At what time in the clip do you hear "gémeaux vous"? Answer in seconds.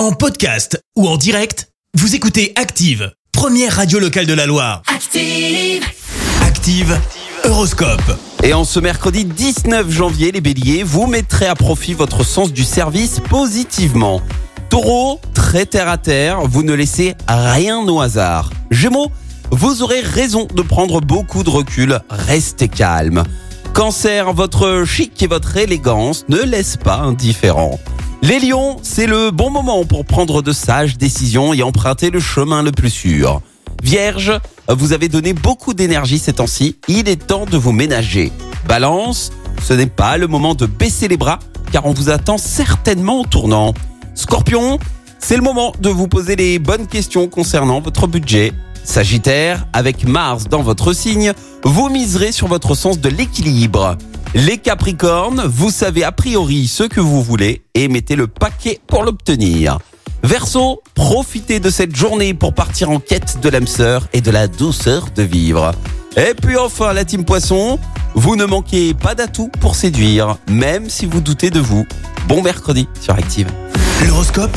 18.70-19.82